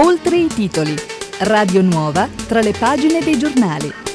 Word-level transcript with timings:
Oltre 0.00 0.36
i 0.36 0.46
titoli. 0.46 0.94
Radio 1.40 1.82
Nuova 1.82 2.28
tra 2.46 2.60
le 2.60 2.72
pagine 2.72 3.20
dei 3.20 3.36
giornali. 3.36 4.07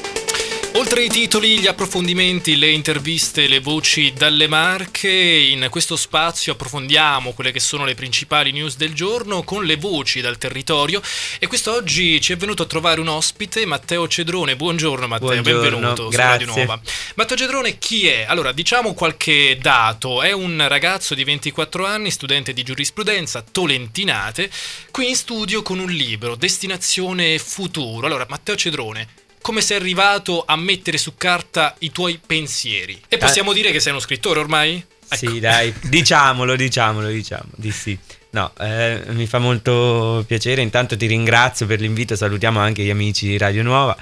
Oltre 0.76 1.04
i 1.04 1.08
titoli, 1.08 1.60
gli 1.60 1.68
approfondimenti, 1.68 2.56
le 2.56 2.68
interviste, 2.68 3.46
le 3.46 3.60
voci 3.60 4.12
dalle 4.12 4.48
Marche, 4.48 5.08
in 5.08 5.68
questo 5.70 5.94
spazio 5.94 6.54
approfondiamo 6.54 7.32
quelle 7.32 7.52
che 7.52 7.60
sono 7.60 7.84
le 7.84 7.94
principali 7.94 8.50
news 8.50 8.76
del 8.76 8.92
giorno 8.92 9.44
con 9.44 9.64
le 9.64 9.76
voci 9.76 10.20
dal 10.20 10.36
territorio 10.36 11.00
e 11.38 11.46
quest'oggi 11.46 12.20
ci 12.20 12.32
è 12.32 12.36
venuto 12.36 12.64
a 12.64 12.66
trovare 12.66 13.00
un 13.00 13.06
ospite, 13.06 13.64
Matteo 13.66 14.08
Cedrone. 14.08 14.56
Buongiorno 14.56 15.06
Matteo, 15.06 15.28
Buongiorno, 15.40 15.60
benvenuto 15.60 16.08
grazie. 16.08 16.66
Matteo 17.14 17.36
Cedrone 17.36 17.78
chi 17.78 18.08
è? 18.08 18.24
Allora, 18.26 18.50
diciamo 18.50 18.94
qualche 18.94 19.56
dato. 19.60 20.22
È 20.22 20.32
un 20.32 20.66
ragazzo 20.66 21.14
di 21.14 21.22
24 21.22 21.86
anni, 21.86 22.10
studente 22.10 22.52
di 22.52 22.64
giurisprudenza, 22.64 23.44
tolentinate, 23.48 24.50
qui 24.90 25.10
in 25.10 25.14
studio 25.14 25.62
con 25.62 25.78
un 25.78 25.90
libro, 25.90 26.34
Destinazione 26.34 27.38
Futuro. 27.38 28.06
Allora, 28.06 28.26
Matteo 28.28 28.56
Cedrone, 28.56 29.22
come 29.44 29.60
sei 29.60 29.76
arrivato 29.76 30.42
a 30.46 30.56
mettere 30.56 30.96
su 30.96 31.16
carta 31.18 31.74
i 31.80 31.92
tuoi 31.92 32.18
pensieri? 32.24 32.98
E 33.08 33.18
possiamo 33.18 33.52
dire 33.52 33.72
che 33.72 33.78
sei 33.78 33.92
uno 33.92 34.00
scrittore 34.00 34.40
ormai? 34.40 34.82
Ecco. 35.06 35.14
Sì, 35.14 35.38
dai, 35.38 35.70
diciamolo, 35.84 36.56
diciamolo, 36.56 37.08
diciamo, 37.08 37.50
di 37.54 37.70
sì. 37.70 37.98
No, 38.30 38.50
eh, 38.58 39.02
mi 39.08 39.26
fa 39.26 39.38
molto 39.38 40.24
piacere, 40.26 40.62
intanto 40.62 40.96
ti 40.96 41.04
ringrazio 41.04 41.66
per 41.66 41.78
l'invito, 41.78 42.16
salutiamo 42.16 42.58
anche 42.58 42.84
gli 42.84 42.90
amici 42.90 43.26
di 43.26 43.36
Radio 43.36 43.62
Nuova. 43.62 43.94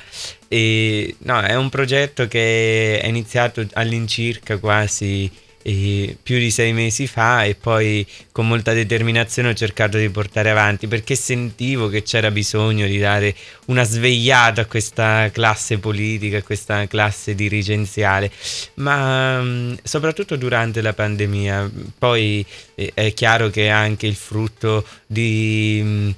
E, 0.46 1.16
no, 1.24 1.40
è 1.40 1.56
un 1.56 1.68
progetto 1.70 2.28
che 2.28 3.00
è 3.00 3.08
iniziato 3.08 3.66
all'incirca 3.72 4.58
quasi 4.58 5.24
eh, 5.24 5.41
più 5.62 6.38
di 6.38 6.50
sei 6.50 6.72
mesi 6.72 7.06
fa 7.06 7.44
e 7.44 7.54
poi 7.54 8.06
con 8.32 8.48
molta 8.48 8.72
determinazione 8.72 9.50
ho 9.50 9.54
cercato 9.54 9.96
di 9.96 10.08
portare 10.10 10.50
avanti 10.50 10.88
perché 10.88 11.14
sentivo 11.14 11.88
che 11.88 12.02
c'era 12.02 12.30
bisogno 12.30 12.86
di 12.86 12.98
dare 12.98 13.34
una 13.66 13.84
svegliata 13.84 14.62
a 14.62 14.66
questa 14.66 15.30
classe 15.30 15.78
politica, 15.78 16.38
a 16.38 16.42
questa 16.42 16.86
classe 16.88 17.34
dirigenziale, 17.34 18.30
ma 18.74 19.40
mh, 19.40 19.78
soprattutto 19.82 20.36
durante 20.36 20.80
la 20.80 20.92
pandemia. 20.92 21.70
Poi 21.96 22.44
eh, 22.74 22.90
è 22.94 23.12
chiaro 23.14 23.48
che 23.50 23.66
è 23.66 23.68
anche 23.68 24.06
il 24.06 24.16
frutto 24.16 24.84
di... 25.06 25.80
mh, 25.82 26.14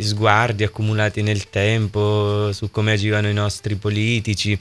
sguardi 0.00 0.64
accumulati 0.64 1.22
nel 1.22 1.48
tempo 1.48 2.52
su 2.52 2.70
come 2.70 2.92
agivano 2.92 3.28
i 3.28 3.32
nostri 3.32 3.74
politici 3.74 4.56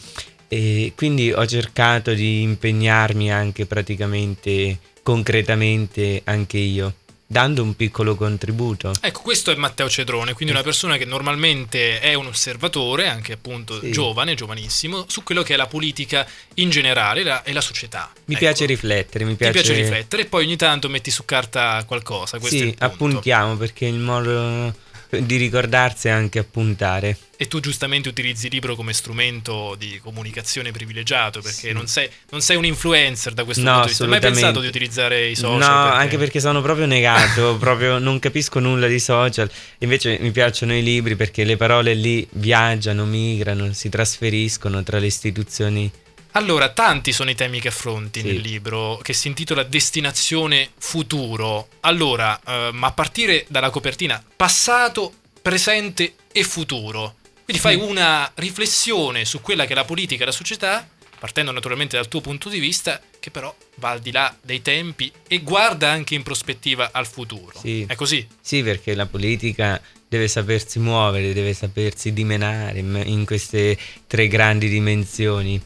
e 0.48 0.94
quindi 0.96 1.32
ho 1.32 1.46
cercato 1.46 2.14
di 2.14 2.42
impegnarmi 2.42 3.32
anche 3.32 3.66
praticamente 3.66 4.80
concretamente 5.04 6.22
anche 6.26 6.58
io 6.58 6.94
dando 7.30 7.62
un 7.62 7.76
piccolo 7.76 8.16
contributo 8.16 8.94
Ecco, 9.02 9.20
questo 9.22 9.52
è 9.52 9.56
Matteo 9.56 9.90
Cedrone, 9.90 10.32
quindi 10.32 10.54
una 10.54 10.64
persona 10.64 10.96
che 10.96 11.04
normalmente 11.04 12.00
è 12.00 12.14
un 12.14 12.28
osservatore, 12.28 13.10
anche 13.10 13.34
appunto 13.34 13.82
Sì. 13.82 13.92
giovane, 13.92 14.34
giovanissimo, 14.34 15.04
su 15.10 15.24
quello 15.24 15.44
che 15.44 15.54
è 15.56 15.58
la 15.58 15.68
politica 15.68 16.26
in 16.56 16.70
generale 16.70 17.24
la- 17.24 17.44
e 17.44 17.52
la 17.52 17.60
società. 17.60 18.10
mi 18.26 18.34
Ecco. 18.36 18.40
piace 18.46 18.66
riflettere 18.66 19.26
mi 19.26 19.32
Ti 19.32 19.38
piace, 19.38 19.52
piace 19.62 19.74
riflettere 19.74 20.22
e 20.22 20.26
poi 20.28 20.46
ogni 20.46 20.56
tanto 20.56 20.88
metti 20.88 21.12
su 21.12 21.26
carta 21.26 21.84
qualcosa. 21.86 22.40
Questo 22.40 22.58
sì 22.58 22.74
appuntiamo 22.80 23.58
perché 23.58 23.86
il 23.88 24.00
modo 24.00 24.74
di 25.10 25.38
ricordarsi 25.38 26.08
è 26.08 26.12
anche 26.12 26.40
appuntare 26.40 27.18
E 27.38 27.48
tu 27.48 27.60
giustamente 27.60 28.10
utilizzi 28.10 28.48
il 28.48 28.54
libro 28.54 28.76
come 28.76 28.94
strumento 28.94 29.76
di 29.78 30.00
comunicazione 30.04 30.72
privilegiato 30.72 31.40
perché 31.42 31.68
Sì. 31.68 31.72
non, 31.72 31.88
sei, 31.88 32.10
non 32.32 32.42
sei 32.42 32.58
un 32.58 32.66
influencer 32.66 33.34
da 33.34 33.44
questo 33.44 33.64
No, 33.64 33.70
punto 33.72 33.84
di 33.84 33.90
vista. 33.90 34.04
Hai 34.04 34.10
mai 34.10 34.20
pensato 34.20 34.60
di 34.60 34.68
utilizzare 34.68 35.28
i 35.28 35.36
social? 35.36 35.58
No, 35.60 35.84
perché- 35.84 35.98
anche 36.04 36.18
perché 36.18 36.40
sono 36.40 36.62
proprio 36.62 36.86
negato, 36.88 37.56
proprio 37.60 38.00
non 38.00 38.20
capisco 38.20 38.60
nulla 38.60 38.88
di 38.88 39.00
social. 39.00 39.50
Invece 39.80 40.18
mi 40.20 40.32
piacciono 40.32 40.76
i 40.76 40.84
libri 40.84 41.16
perché 41.16 41.44
le 41.44 41.58
parole 41.58 41.94
lì 41.94 42.28
viaggiano, 42.32 43.06
migrano, 43.06 43.72
si 43.74 43.90
trasferiscono 43.90 44.84
tra 44.84 44.98
le 45.00 45.06
istituzioni. 45.06 45.92
Allora, 46.38 46.70
tanti 46.70 47.14
sono 47.14 47.32
i 47.32 47.36
temi 47.36 47.60
che 47.60 47.70
affronti 47.70 48.20
Sì. 48.20 48.28
nel 48.28 48.38
libro, 48.38 49.00
che 49.02 49.14
si 49.14 49.28
intitola 49.28 49.64
Destinazione 49.64 50.70
Futuro. 50.78 51.68
Allora, 51.80 52.40
ehm, 52.46 52.84
a 52.84 52.92
partire 52.92 53.46
dalla 53.50 53.72
copertina, 53.72 54.24
passato, 54.36 55.14
presente 55.42 56.14
e 56.32 56.44
futuro. 56.44 57.16
Quindi 57.44 57.60
fai 57.60 57.76
una 57.76 58.32
riflessione 58.36 59.26
su 59.26 59.42
quella 59.42 59.66
che 59.66 59.72
è 59.72 59.76
la 59.76 59.84
politica 59.84 60.22
e 60.22 60.26
la 60.28 60.32
società, 60.32 60.88
partendo 61.18 61.52
naturalmente 61.52 61.96
dal 61.96 62.08
tuo 62.08 62.22
punto 62.22 62.50
di 62.50 62.60
vista, 62.60 63.02
che 63.20 63.32
però 63.32 63.54
va 63.78 63.90
al 63.90 64.00
di 64.00 64.12
là 64.12 64.32
dei 64.40 64.62
tempi 64.62 65.12
e 65.28 65.40
guarda 65.40 65.90
anche 65.90 66.14
in 66.14 66.22
prospettiva 66.22 66.92
al 66.94 67.08
futuro. 67.08 67.58
Sì. 67.60 67.84
È 67.88 67.96
così? 67.96 68.28
Sì, 68.40 68.62
perché 68.62 68.94
la 68.94 69.08
politica 69.08 69.82
deve 70.08 70.28
sapersi 70.28 70.78
muovere, 70.78 71.34
deve 71.34 71.56
sapersi 71.56 72.14
dimenare 72.14 72.78
in 72.78 73.26
queste 73.26 73.76
tre 74.06 74.28
grandi 74.28 74.70
dimensioni. 74.70 75.60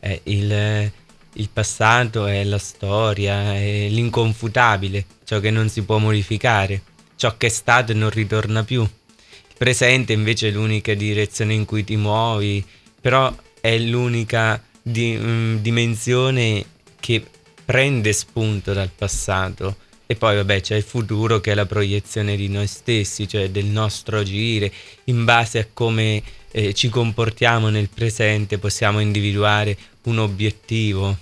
Eh, 0.00 0.20
il, 0.24 0.90
il 1.34 1.48
passato 1.52 2.26
è 2.26 2.42
la 2.44 2.58
storia, 2.58 3.54
è 3.54 3.88
l'inconfutabile, 3.88 5.04
ciò 5.24 5.38
che 5.40 5.50
non 5.50 5.68
si 5.68 5.82
può 5.82 5.98
modificare, 5.98 6.82
ciò 7.16 7.36
che 7.36 7.46
è 7.46 7.50
stato 7.50 7.92
e 7.92 7.94
non 7.94 8.10
ritorna 8.10 8.64
più. 8.64 8.82
Il 8.82 9.54
presente 9.56 10.12
invece 10.12 10.48
è 10.48 10.52
l'unica 10.52 10.94
direzione 10.94 11.54
in 11.54 11.64
cui 11.64 11.84
ti 11.84 11.96
muovi, 11.96 12.64
però 13.00 13.34
è 13.60 13.78
l'unica 13.78 14.62
di- 14.82 15.16
mm, 15.16 15.56
dimensione 15.56 16.64
che 16.98 17.24
prende 17.64 18.12
spunto 18.12 18.72
dal 18.72 18.90
passato. 18.90 19.76
E 20.10 20.16
poi 20.16 20.34
vabbè 20.34 20.60
c'è 20.60 20.74
il 20.74 20.82
futuro 20.82 21.38
che 21.38 21.52
è 21.52 21.54
la 21.54 21.66
proiezione 21.66 22.34
di 22.34 22.48
noi 22.48 22.66
stessi, 22.66 23.28
cioè 23.28 23.48
del 23.48 23.66
nostro 23.66 24.18
agire, 24.18 24.72
in 25.04 25.24
base 25.24 25.60
a 25.60 25.66
come 25.72 26.20
eh, 26.50 26.74
ci 26.74 26.88
comportiamo 26.88 27.68
nel 27.68 27.88
presente 27.88 28.58
possiamo 28.58 28.98
individuare 28.98 29.76
un 30.06 30.18
obiettivo. 30.18 31.16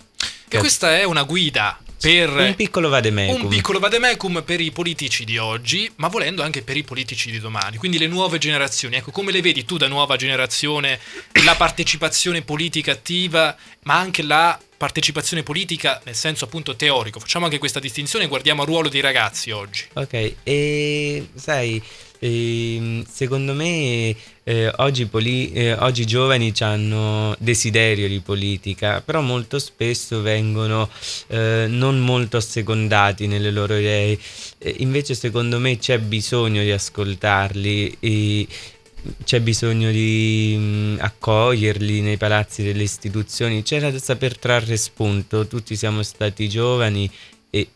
E 0.49 0.57
questa 0.57 0.97
è 0.97 1.05
una 1.05 1.25
guida 1.25 1.79
per 2.01 2.31
Un 2.31 2.55
piccolo 2.55 2.89
vademecum. 2.89 3.43
un 3.43 3.49
piccolo 3.49 3.79
vademecum 3.79 4.43
per 4.43 4.63
i 4.63 4.71
politici 4.71 5.27
di 5.27 5.37
oggi, 5.37 5.93
ma 5.97 6.09
volendo 6.09 6.43
anche 6.43 6.63
per 6.63 6.79
i 6.79 6.83
politici 6.83 7.31
di 7.31 7.41
domani, 7.41 7.77
quindi 7.77 7.99
le 7.99 8.07
nuove 8.07 8.39
generazioni. 8.39 8.97
Ecco, 8.97 9.11
come 9.11 9.33
le 9.33 9.43
vedi 9.43 9.67
tu 9.67 9.77
da 9.77 9.87
nuova 9.87 10.17
generazione 10.17 10.99
la 11.45 11.55
partecipazione 11.57 12.41
politica 12.41 12.93
attiva, 12.93 13.55
ma 13.83 13.99
anche 13.99 14.23
la 14.23 14.59
partecipazione 14.79 15.43
politica 15.43 16.01
nel 16.05 16.15
senso 16.15 16.45
appunto 16.47 16.77
teorico. 16.77 17.19
Facciamo 17.19 17.45
anche 17.45 17.59
questa 17.59 17.81
distinzione, 17.81 18.29
guardiamo 18.29 18.63
il 18.63 18.69
ruolo 18.69 18.89
dei 18.89 19.01
ragazzi 19.01 19.51
oggi. 19.51 19.85
Ok, 19.95 20.35
e 20.45 21.29
sai, 21.35 21.83
ehm, 22.21 23.05
secondo 23.05 23.55
me 23.55 24.15
eh, 24.45 24.73
oggi, 24.77 25.07
poli- 25.07 25.53
eh, 25.53 25.75
oggi 25.75 26.03
i 26.03 26.07
giovani 26.07 26.53
hanno 26.61 27.35
desiderio 27.39 28.07
di 28.07 28.21
politica, 28.21 29.03
però 29.03 29.21
molto 29.21 29.59
spesso 29.59 30.23
vengono 30.23 30.89
eh, 31.27 31.67
non 31.69 31.99
molto 31.99 32.37
assecondati 32.37 33.27
nelle 33.27 33.51
loro 33.51 33.77
idee. 33.77 34.17
Invece 34.79 35.15
secondo 35.15 35.59
me 35.59 35.77
c'è 35.79 35.99
bisogno 35.99 36.63
di 36.63 36.71
ascoltarli 36.71 37.97
e 38.01 38.47
c'è 39.25 39.41
bisogno 39.41 39.91
di 39.91 40.97
accoglierli 40.99 42.01
nei 42.01 42.17
palazzi 42.17 42.63
delle 42.63 42.83
istituzioni, 42.83 43.63
c'è 43.63 43.81
da 43.81 43.97
saper 43.99 44.37
trarre 44.39 44.77
spunto, 44.77 45.47
tutti 45.47 45.77
siamo 45.77 46.03
stati 46.03 46.49
giovani 46.49 47.11
e 47.51 47.69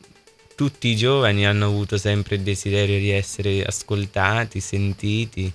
tutti 0.55 0.89
i 0.89 0.97
giovani 0.97 1.47
hanno 1.47 1.67
avuto 1.67 1.97
sempre 1.97 2.37
il 2.37 2.43
desiderio 2.43 2.99
di 2.99 3.11
essere 3.11 3.65
ascoltati, 3.65 4.61
sentiti, 4.61 5.53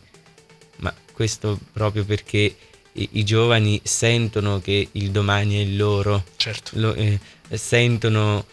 ma 0.77 0.93
questo 1.11 1.59
proprio 1.71 2.03
perché 2.05 2.55
i, 2.93 3.09
i 3.13 3.23
giovani 3.23 3.79
sentono 3.83 4.59
che 4.59 4.89
il 4.91 5.11
domani 5.11 5.57
è 5.57 5.61
il 5.61 5.77
loro, 5.77 6.23
Certo. 6.35 6.71
lo- 6.73 6.93
eh, 6.95 7.19
sentono 7.49 8.45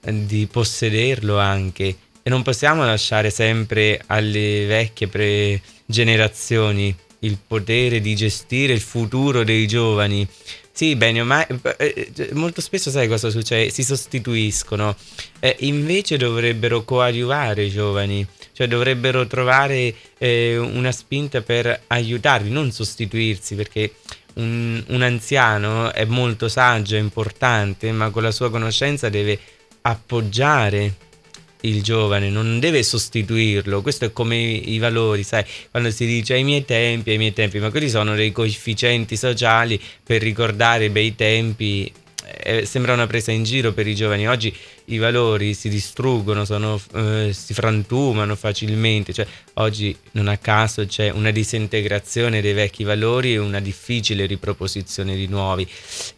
eh, 0.00 0.26
di 0.26 0.46
possederlo 0.50 1.38
anche 1.38 1.96
e 2.22 2.30
non 2.30 2.42
possiamo 2.42 2.84
lasciare 2.84 3.30
sempre 3.30 4.00
alle 4.06 4.64
vecchie 4.66 5.08
pre- 5.08 5.60
generazioni 5.84 6.94
il 7.20 7.38
potere 7.44 8.00
di 8.00 8.14
gestire 8.14 8.72
il 8.72 8.80
futuro 8.80 9.44
dei 9.44 9.66
giovani. 9.66 10.26
Sì, 10.74 10.96
bene, 10.96 11.22
ma 11.22 11.46
eh, 11.46 12.10
eh, 12.16 12.30
molto 12.32 12.60
spesso 12.60 12.90
sai 12.90 13.06
cosa 13.06 13.28
succede? 13.28 13.70
Si 13.70 13.84
sostituiscono. 13.84 14.96
Eh, 15.38 15.54
invece 15.60 16.16
dovrebbero 16.16 16.82
coadiuvare 16.82 17.64
i 17.64 17.70
giovani, 17.70 18.26
cioè 18.52 18.66
dovrebbero 18.66 19.26
trovare 19.26 19.94
eh, 20.18 20.56
una 20.56 20.90
spinta 20.90 21.42
per 21.42 21.82
aiutarli, 21.88 22.50
non 22.50 22.72
sostituirsi, 22.72 23.54
perché 23.54 23.96
un, 24.34 24.82
un 24.88 25.02
anziano 25.02 25.92
è 25.92 26.06
molto 26.06 26.48
saggio, 26.48 26.96
è 26.96 27.00
importante, 27.00 27.92
ma 27.92 28.08
con 28.08 28.22
la 28.22 28.30
sua 28.30 28.50
conoscenza 28.50 29.10
deve 29.10 29.38
appoggiare 29.82 30.94
il 31.62 31.82
giovane, 31.82 32.30
non 32.30 32.58
deve 32.58 32.82
sostituirlo. 32.82 33.82
Questo 33.82 34.06
è 34.06 34.12
come 34.12 34.36
i, 34.36 34.78
valori, 34.78 35.22
sai, 35.22 35.44
quando 35.70 35.90
si 35.90 36.06
dice 36.06 36.34
ai 36.34 36.44
miei 36.44 36.64
tempi, 36.64 37.10
ai 37.10 37.18
miei 37.18 37.32
tempi, 37.32 37.58
ma 37.58 37.70
quelli 37.70 37.88
sono 37.88 38.14
dei 38.14 38.32
coefficienti 38.32 39.16
sociali 39.16 39.80
per 40.02 40.22
ricordare 40.22 40.86
i 40.86 40.90
bei 40.90 41.14
tempi. 41.14 41.92
Eh, 42.44 42.64
sembra 42.64 42.92
una 42.92 43.06
presa 43.06 43.32
in 43.32 43.42
giro 43.42 43.72
per 43.72 43.86
i 43.86 43.94
giovani. 43.94 44.28
Oggi 44.28 44.54
i 44.86 44.98
valori 44.98 45.54
si 45.54 45.68
distruggono, 45.68 46.44
sono, 46.44 46.80
eh, 46.94 47.30
si 47.32 47.54
frantumano 47.54 48.36
facilmente, 48.36 49.12
cioè 49.12 49.26
oggi 49.54 49.96
non 50.12 50.28
a 50.28 50.36
caso 50.36 50.86
c'è 50.86 51.10
una 51.10 51.30
disintegrazione 51.30 52.40
dei 52.40 52.52
vecchi 52.52 52.84
valori 52.84 53.34
e 53.34 53.38
una 53.38 53.60
difficile 53.60 54.26
riproposizione 54.26 55.14
di 55.14 55.26
nuovi, 55.26 55.66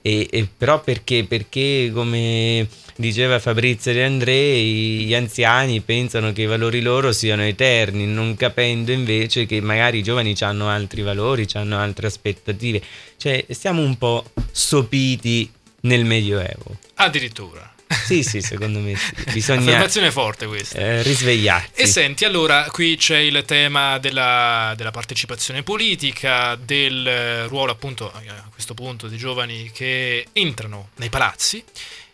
e, 0.02 0.28
e 0.31 0.49
però 0.56 0.81
perché? 0.82 1.25
Perché 1.25 1.90
come 1.93 2.66
diceva 2.96 3.38
Fabrizio 3.38 3.93
De 3.93 4.05
Andrei, 4.05 5.05
gli 5.05 5.14
anziani 5.14 5.81
pensano 5.81 6.32
che 6.32 6.43
i 6.43 6.46
valori 6.46 6.81
loro 6.81 7.12
siano 7.12 7.43
eterni, 7.43 8.06
non 8.06 8.37
capendo 8.37 8.93
invece 8.93 9.46
che 9.46 9.61
magari 9.61 9.99
i 9.99 10.02
giovani 10.02 10.34
hanno 10.40 10.69
altri 10.69 11.02
valori, 11.02 11.46
hanno 11.55 11.78
altre 11.78 12.06
aspettative, 12.06 12.82
cioè 13.16 13.44
siamo 13.50 13.82
un 13.82 13.96
po' 13.99 14.25
sopiti 14.50 15.50
nel 15.81 16.05
Medioevo. 16.05 16.78
Addirittura. 16.94 17.74
Sì, 18.05 18.23
sì, 18.23 18.41
secondo 18.41 18.79
me 18.81 18.96
sì. 18.96 19.12
Bisogna 19.32 19.61
Affermazione 19.61 20.11
forte 20.11 20.46
questa. 20.46 20.79
eh, 20.79 21.02
risvegliarsi. 21.02 21.70
E 21.75 21.87
senti, 21.87 22.25
allora 22.25 22.64
qui 22.70 22.96
c'è 22.96 23.19
il 23.19 23.43
tema 23.46 23.99
della, 23.99 24.75
della 24.76 24.91
partecipazione 24.91 25.62
politica, 25.62 26.56
del 26.56 27.46
ruolo 27.49 27.73
appunto 27.73 28.12
eh, 28.23 28.29
a 28.29 28.49
questo 28.52 28.75
punto 28.75 29.08
dei 29.08 29.19
giovani 29.19 29.70
che 29.73 30.26
entrano 30.32 30.91
nei 30.96 31.08
palazzi. 31.08 31.62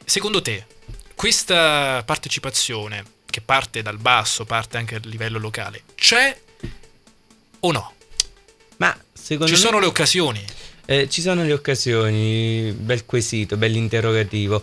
Secondo 0.05 0.43
te, 0.43 0.65
questa 1.15 2.03
partecipazione 2.05 3.05
che 3.31 3.41
parte 3.41 3.83
dal 3.83 3.99
basso, 3.99 4.45
parte 4.45 4.77
anche 4.77 4.97
a 4.97 5.01
livello 5.05 5.39
locale, 5.39 5.83
c'è 5.95 6.37
o 7.61 7.73
no? 7.73 7.95
Ma 8.79 8.97
secondo 9.13 9.47
Ci 9.47 9.53
me 9.53 9.59
sono 9.59 9.79
le 9.79 9.87
occasioni? 9.87 10.45
eh, 10.87 11.09
ci 11.09 11.21
sono 11.21 11.45
le 11.45 11.53
occasioni, 11.53 12.73
bel 12.73 13.05
quesito, 13.05 13.57
bell'interrogativo. 13.57 14.61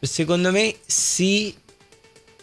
Secondo 0.00 0.50
me 0.50 0.74
sì, 0.86 1.54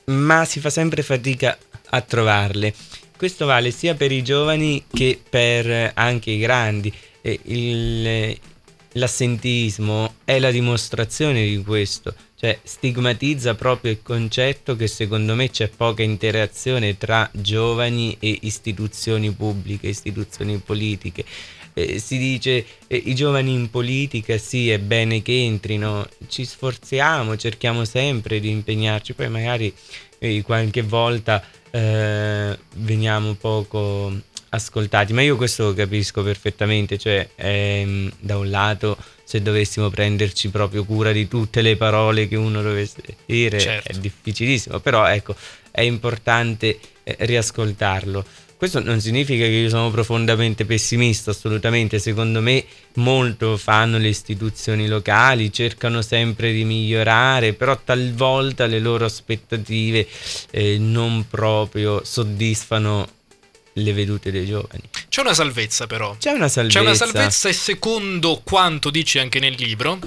ma 0.06 0.45
si 0.45 0.59
fa 0.59 0.69
sempre 0.69 1.01
fatica 1.01 1.57
a 1.89 2.01
trovarle. 2.01 2.74
Questo 3.18 3.45
vale 3.48 3.71
sia 3.71 3.95
per 3.95 4.12
i 4.12 4.24
giovani 4.24 4.83
che 4.88 5.19
per 5.27 5.92
anche 5.95 6.31
i 6.31 6.38
grandi. 6.38 6.94
Il- 7.21 8.38
l'assentismo 8.94 10.15
è 10.24 10.39
la 10.39 10.51
dimostrazione 10.51 11.45
di 11.45 11.62
questo, 11.63 12.13
cioè 12.36 12.59
stigmatizza 12.63 13.56
proprio 13.56 13.92
il 13.92 14.01
concetto 14.01 14.75
che 14.75 14.88
secondo 14.88 15.36
me 15.36 15.50
c'è 15.50 15.68
poca 15.68 16.04
interazione 16.04 16.98
tra 16.98 17.30
giovani 17.33 18.15
e 18.19 18.38
istituzioni 18.42 19.31
pubbliche, 19.31 19.88
istituzioni 19.88 20.57
politiche. 20.57 21.25
Eh, 21.78 22.00
si 22.00 22.18
dice 22.18 22.66
eh, 22.88 22.96
i 23.06 23.14
giovani 23.14 23.54
in 23.54 23.70
politica 23.70 24.36
sì 24.40 24.72
è 24.72 24.80
bene 24.80 25.22
che 25.22 25.44
entrino, 25.44 26.10
ci 26.28 26.44
sforziamo, 26.44 27.38
cerchiamo 27.38 27.86
sempre 27.86 28.40
di 28.40 28.50
impegnarci, 28.50 29.14
poi 29.14 29.30
magari 29.30 29.72
eh, 30.18 30.42
qualche 30.42 30.82
volta 30.82 31.44
eh, 31.70 32.58
veniamo 32.78 33.36
poco 33.36 34.12
ascoltati, 34.50 35.14
ma 35.14 35.22
io 35.22 35.36
questo 35.36 35.66
lo 35.66 35.74
capisco 35.76 36.24
perfettamente, 36.24 36.98
cioè 36.98 37.30
ehm, 37.36 38.12
da 38.22 38.38
un 38.40 38.50
lato 38.50 38.98
se 39.24 39.44
dovessimo 39.44 39.92
prenderci 39.92 40.50
proprio 40.50 40.84
cura 40.84 41.12
di 41.12 41.28
tutte 41.28 41.62
le 41.62 41.76
parole 41.78 42.28
che 42.28 42.38
uno 42.38 42.64
dovesse 42.64 43.04
dire 43.28 43.60
Certo. 43.60 43.92
è 43.92 43.94
difficilissimo, 44.00 44.80
però 44.80 45.06
ecco 45.06 45.36
è 45.70 45.82
importante 45.82 46.80
eh, 47.04 47.18
riascoltarlo. 47.20 48.26
Questo 48.57 48.80
non 48.81 49.00
significa 49.00 49.45
che 49.45 49.51
io 49.51 49.69
sono 49.69 49.92
profondamente 49.92 50.65
pessimista, 50.65 51.30
assolutamente, 51.30 52.00
secondo 52.00 52.42
me 52.42 52.65
molto 52.95 53.56
fanno 53.56 54.00
le 54.00 54.07
istituzioni 54.07 54.88
locali, 54.88 55.54
cercano 55.54 56.01
sempre 56.01 56.51
di 56.51 56.63
migliorare, 56.63 57.54
però 57.54 57.80
talvolta 57.83 58.65
le 58.65 58.80
loro 58.80 59.06
aspettative 59.06 60.07
eh, 60.50 60.80
non 60.80 61.27
proprio 61.27 62.04
soddisfano 62.04 63.07
le 63.74 63.94
vedute 63.94 64.31
dei 64.31 64.48
giovani. 64.48 64.81
C'è 65.07 65.21
una 65.21 65.36
salvezza 65.36 65.86
però. 65.86 66.15
C'è 66.18 66.31
una 66.31 66.48
salvezza. 66.48 66.80
C'è 66.80 66.86
una 66.86 66.95
salvezza 66.95 67.50
e 67.50 67.54
secondo 67.54 68.42
quanto 68.44 68.89
dici 68.89 69.19
anche 69.19 69.38
nel 69.38 69.54
libro, 69.56 70.00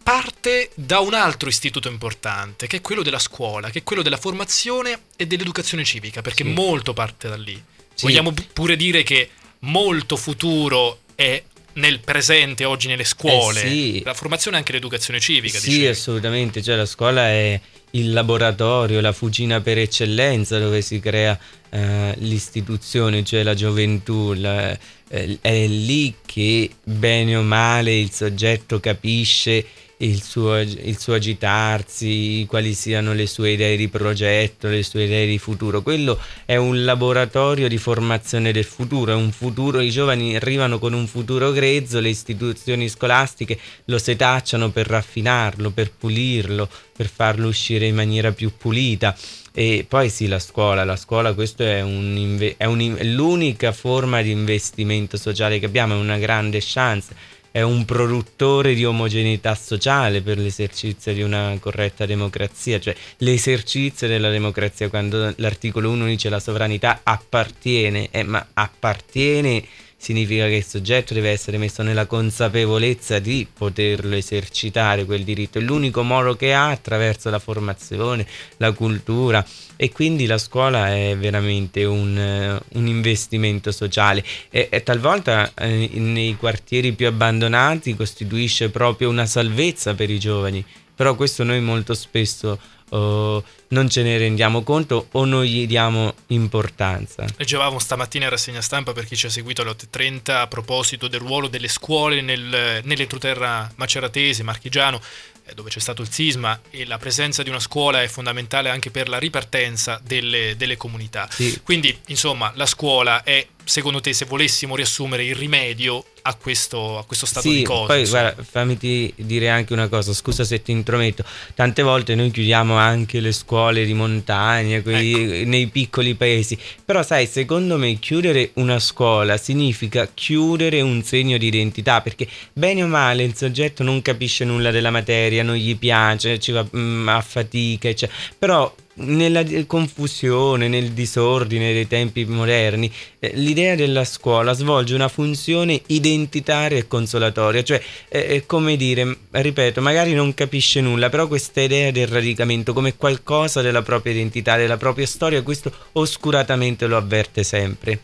parte 0.00 0.70
da 0.74 1.00
un 1.00 1.14
altro 1.14 1.48
istituto 1.48 1.88
importante, 1.88 2.68
che 2.68 2.76
è 2.76 2.80
quello 2.80 3.02
della 3.02 3.18
scuola, 3.18 3.70
che 3.70 3.80
è 3.80 3.82
quello 3.82 4.02
della 4.02 4.18
formazione 4.18 5.00
e 5.16 5.26
dell'educazione 5.26 5.82
civica, 5.82 6.22
perché 6.22 6.44
Sì. 6.44 6.52
molto 6.52 6.92
parte 6.92 7.28
da 7.28 7.36
lì. 7.36 7.60
Sì. 7.98 8.04
Vogliamo 8.06 8.30
pu- 8.30 8.44
pure 8.52 8.76
dire 8.76 9.02
che 9.02 9.28
molto 9.60 10.16
futuro 10.16 11.00
è 11.16 11.42
nel 11.74 11.98
presente 11.98 12.64
oggi 12.64 12.86
nelle 12.86 13.02
scuole. 13.02 13.60
Eh 13.64 13.68
sì. 13.68 14.02
La 14.04 14.14
formazione 14.14 14.56
e 14.56 14.60
anche 14.60 14.70
l'educazione 14.70 15.18
civica, 15.18 15.58
Sì, 15.58 15.68
dicevi. 15.70 15.86
assolutamente, 15.88 16.62
cioè 16.62 16.76
la 16.76 16.86
scuola 16.86 17.26
è 17.28 17.60
il 17.92 18.12
laboratorio, 18.12 19.00
la 19.00 19.12
fucina 19.12 19.60
per 19.60 19.78
eccellenza 19.78 20.58
dove 20.58 20.82
si 20.82 21.00
crea 21.00 21.38
eh, 21.70 22.14
l'istituzione, 22.18 23.24
cioè 23.24 23.42
la 23.42 23.54
gioventù, 23.54 24.32
la- 24.34 24.76
eh, 25.08 25.38
è 25.40 25.66
lì 25.66 26.14
che 26.24 26.70
bene 26.82 27.36
o 27.36 27.42
male 27.42 27.94
il 27.94 28.10
soggetto 28.10 28.80
capisce 28.80 29.64
il 29.98 30.22
suo, 30.22 30.58
il 30.60 30.98
suo 30.98 31.14
agitarsi, 31.14 32.44
quali 32.48 32.74
siano 32.74 33.12
le 33.14 33.26
sue 33.26 33.52
idee 33.52 33.76
di 33.76 33.88
progetto, 33.88 34.68
le 34.68 34.82
sue 34.82 35.04
idee 35.04 35.26
di 35.26 35.38
futuro. 35.38 35.82
Quello 35.82 36.20
è 36.44 36.56
un 36.56 36.84
laboratorio 36.84 37.68
di 37.68 37.78
formazione 37.78 38.52
del 38.52 38.64
futuro, 38.64 39.12
è 39.12 39.14
un 39.14 39.32
futuro, 39.32 39.80
i 39.80 39.90
giovani 39.90 40.36
arrivano 40.36 40.78
con 40.78 40.92
un 40.92 41.06
futuro 41.06 41.50
grezzo, 41.50 42.00
le 42.00 42.10
istituzioni 42.10 42.88
scolastiche 42.88 43.58
lo 43.86 43.98
setacciano 43.98 44.70
per 44.70 44.86
raffinarlo, 44.86 45.70
per 45.70 45.92
pulirlo, 45.92 46.68
per 46.96 47.08
farlo 47.08 47.48
uscire 47.48 47.77
in 47.86 47.94
maniera 47.94 48.32
più 48.32 48.52
pulita. 48.56 49.16
E 49.52 49.84
poi 49.88 50.08
sì, 50.08 50.28
la 50.28 50.38
scuola, 50.38 50.84
la 50.84 50.96
scuola 50.96 51.34
questo 51.34 51.64
è, 51.64 51.80
un 51.80 52.54
è 52.56 52.64
un 52.64 52.96
l'unica 53.02 53.72
forma 53.72 54.22
di 54.22 54.30
investimento 54.30 55.16
sociale 55.16 55.58
che 55.58 55.66
abbiamo, 55.66 55.94
è 55.94 55.98
una 55.98 56.18
grande 56.18 56.60
chance, 56.62 57.14
è 57.50 57.62
un 57.62 57.84
produttore 57.84 58.74
di 58.74 58.84
omogeneità 58.84 59.54
sociale 59.54 60.20
per 60.20 60.38
l'esercizio 60.38 61.12
di 61.12 61.22
una 61.22 61.56
corretta 61.58 62.06
democrazia, 62.06 62.78
cioè 62.78 62.94
l'esercizio 63.18 64.06
della 64.06 64.30
democrazia 64.30 64.88
quando 64.88 65.32
l'articolo 65.36 65.90
1 65.90 66.06
dice 66.06 66.28
la 66.28 66.40
sovranità 66.40 67.00
appartiene, 67.02 68.08
eh, 68.12 68.22
ma 68.22 68.46
appartiene 68.52 69.64
significa 70.00 70.46
che 70.46 70.54
il 70.54 70.64
soggetto 70.64 71.12
deve 71.12 71.30
essere 71.30 71.58
messo 71.58 71.82
nella 71.82 72.06
consapevolezza 72.06 73.18
di 73.18 73.46
poterlo 73.52 74.14
esercitare 74.14 75.04
quel 75.04 75.24
diritto. 75.24 75.58
È 75.58 75.60
l'unico 75.60 76.02
modo 76.02 76.36
che 76.36 76.54
ha 76.54 76.70
attraverso 76.70 77.28
la 77.30 77.40
formazione, 77.40 78.24
la 78.58 78.70
cultura 78.72 79.44
e 79.76 79.90
quindi 79.90 80.26
la 80.26 80.38
scuola 80.38 80.94
è 80.94 81.16
veramente 81.18 81.84
un, 81.84 82.16
eh, 82.16 82.60
un 82.78 82.86
investimento 82.86 83.72
sociale 83.72 84.24
e, 84.50 84.68
e 84.70 84.82
talvolta 84.84 85.52
eh, 85.54 85.90
nei 85.94 86.36
quartieri 86.36 86.92
più 86.92 87.08
abbandonati 87.08 87.96
costituisce 87.96 88.70
proprio 88.70 89.08
una 89.10 89.26
salvezza 89.26 89.94
per 89.94 90.10
i 90.10 90.18
giovani. 90.18 90.64
Però 90.94 91.14
questo 91.14 91.44
noi 91.44 91.60
molto 91.60 91.94
spesso 91.94 92.58
oh, 92.90 93.44
non 93.68 93.88
ce 93.88 94.02
ne 94.02 94.16
rendiamo 94.18 94.62
conto 94.62 95.08
o 95.12 95.24
non 95.24 95.44
gli 95.44 95.66
diamo 95.66 96.14
importanza. 96.28 97.24
Leggevamo 97.36 97.78
stamattina 97.78 98.24
in 98.24 98.30
rassegna 98.30 98.60
stampa 98.60 98.92
per 98.92 99.04
chi 99.04 99.16
ci 99.16 99.26
ha 99.26 99.30
seguito 99.30 99.62
alle 99.62 99.72
8.30 99.72 100.30
a 100.32 100.46
proposito 100.46 101.08
del 101.08 101.20
ruolo 101.20 101.48
delle 101.48 101.68
scuole 101.68 102.20
nel, 102.20 102.80
nell'entroterra 102.84 103.70
maceratese, 103.76 104.42
marchigiano, 104.42 105.00
eh, 105.48 105.54
dove 105.54 105.70
c'è 105.70 105.80
stato 105.80 106.02
il 106.02 106.10
sisma 106.10 106.60
e 106.70 106.84
la 106.84 106.98
presenza 106.98 107.42
di 107.42 107.48
una 107.48 107.60
scuola 107.60 108.02
è 108.02 108.08
fondamentale 108.08 108.68
anche 108.68 108.90
per 108.90 109.08
la 109.08 109.18
ripartenza 109.18 110.00
delle, 110.02 110.54
delle 110.56 110.76
comunità. 110.76 111.28
Sì. 111.30 111.60
Quindi, 111.62 111.96
insomma, 112.06 112.52
la 112.54 112.66
scuola 112.66 113.22
è, 113.22 113.46
secondo 113.68 114.00
te, 114.00 114.14
se 114.14 114.24
volessimo 114.24 114.74
riassumere 114.74 115.24
il 115.24 115.34
rimedio 115.34 116.02
a 116.22 116.34
questo, 116.34 116.98
a 116.98 117.04
questo 117.04 117.26
stato 117.26 117.48
sì, 117.48 117.56
di 117.56 117.62
cose. 117.62 117.86
Poi 117.86 118.00
insomma. 118.00 118.20
guarda, 118.22 118.42
fammi 118.42 119.12
dire 119.14 119.50
anche 119.50 119.72
una 119.72 119.88
cosa, 119.88 120.12
scusa 120.14 120.42
se 120.42 120.62
ti 120.62 120.72
intrometto. 120.72 121.24
Tante 121.54 121.82
volte 121.82 122.14
noi 122.14 122.30
chiudiamo 122.30 122.76
anche 122.76 123.20
le 123.20 123.32
scuole 123.32 123.84
di 123.84 123.92
montagna, 123.92 124.80
quei- 124.80 125.40
Ecco. 125.40 125.50
nei 125.50 125.66
piccoli 125.66 126.14
paesi. 126.14 126.58
Però 126.84 127.02
sai, 127.02 127.26
secondo 127.26 127.76
me 127.76 127.98
chiudere 127.98 128.50
una 128.54 128.78
scuola 128.78 129.36
significa 129.36 130.08
chiudere 130.12 130.80
un 130.80 131.02
segno 131.02 131.36
di 131.36 131.46
identità, 131.46 132.00
perché 132.00 132.26
bene 132.52 132.82
o 132.82 132.86
male 132.86 133.22
il 133.22 133.36
soggetto 133.36 133.82
non 133.82 134.00
capisce 134.00 134.44
nulla 134.44 134.70
della 134.70 134.90
materia, 134.90 135.42
non 135.42 135.56
gli 135.56 135.76
piace, 135.76 136.38
ci 136.38 136.52
va 136.52 136.66
mm, 136.74 137.08
a 137.08 137.20
fatica, 137.20 137.88
eccetera. 137.88 138.18
Però 138.38 138.74
nella 138.98 139.44
confusione, 139.66 140.68
nel 140.68 140.92
disordine 140.92 141.72
dei 141.72 141.86
tempi 141.86 142.24
moderni, 142.24 142.92
eh, 143.18 143.32
l'idea 143.34 143.74
della 143.74 144.04
scuola 144.04 144.52
svolge 144.52 144.94
una 144.94 145.08
funzione 145.08 145.80
identitaria 145.86 146.78
e 146.78 146.88
consolatoria, 146.88 147.62
cioè 147.62 147.82
eh, 148.08 148.26
è 148.26 148.46
come 148.46 148.76
dire, 148.76 149.16
ripeto, 149.30 149.80
magari 149.80 150.14
non 150.14 150.34
capisce 150.34 150.80
nulla, 150.80 151.08
però 151.08 151.26
questa 151.26 151.60
idea 151.60 151.90
del 151.90 152.08
radicamento 152.08 152.72
come 152.72 152.96
qualcosa 152.96 153.60
della 153.60 153.82
propria 153.82 154.12
identità, 154.12 154.56
della 154.56 154.76
propria 154.76 155.06
storia, 155.06 155.42
questo 155.42 155.72
oscuratamente 155.92 156.86
lo 156.86 156.96
avverte 156.96 157.42
sempre. 157.42 158.00